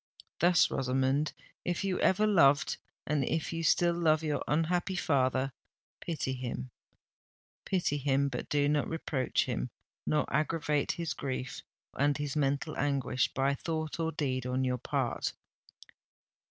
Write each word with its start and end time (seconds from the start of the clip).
Thus, 0.39 0.71
Rosamond, 0.71 1.31
if 1.63 1.83
you 1.83 1.99
ever 1.99 2.25
loved 2.25 2.77
and 3.05 3.23
if 3.23 3.53
you 3.53 3.61
still 3.61 3.93
love 3.93 4.23
your 4.23 4.43
unhappy 4.47 4.95
father—pity 4.95 6.33
him, 6.33 6.71
pity 7.67 7.97
him—but 7.99 8.49
do 8.49 8.67
not 8.67 8.89
reproach 8.89 9.45
him—nor 9.45 10.25
aggravate 10.33 10.93
his 10.93 11.13
grief 11.13 11.61
and 11.95 12.17
his 12.17 12.35
mental 12.35 12.75
anguish 12.77 13.31
by 13.35 13.53
thought 13.53 13.99
or 13.99 14.11
deed 14.11 14.47
on 14.47 14.63
your 14.63 14.79
part!" 14.79 15.33